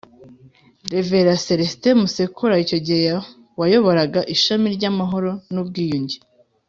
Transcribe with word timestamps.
Rev. 0.93 1.09
Celestin 1.45 1.95
Musekura 2.01 2.55
icyo 2.63 2.77
gihe 2.87 3.07
wayoboraga 3.59 4.19
ishami 4.35 4.67
ry’Amahoro 4.75 5.31
n’Ubwiyunge 5.53 6.17